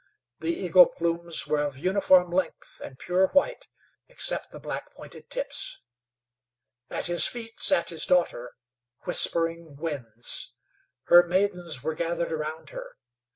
[0.39, 3.67] The eagle plumes were of uniform length and pure white,
[4.07, 5.81] except the black pointed tips.
[6.89, 8.55] At his feet sat his daughter,
[9.05, 10.53] Whispering Winds.
[11.03, 12.95] Her maidens were gathered round her.